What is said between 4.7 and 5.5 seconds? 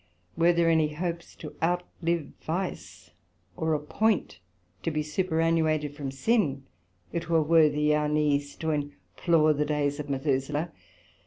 to be super